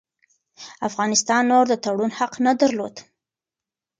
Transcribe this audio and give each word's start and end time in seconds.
افغانستان 0.89 1.41
نور 1.51 1.65
د 1.69 1.73
تړون 1.83 2.11
حق 2.17 2.33
نه 2.45 2.53
درلود. 2.61 2.95